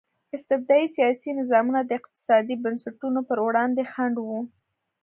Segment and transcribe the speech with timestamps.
[0.35, 4.41] استبدادي سیاسي نظامونه د اقتصادي بنسټونو پر وړاندې خنډ وو.